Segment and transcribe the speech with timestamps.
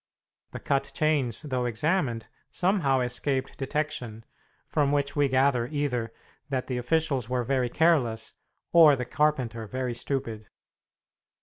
[0.49, 4.25] The cut chains, though examined, somehow escaped detection,
[4.65, 6.11] from which we gather either
[6.49, 8.33] that the officials were very careless,
[8.73, 10.47] or the carpenter very stupid.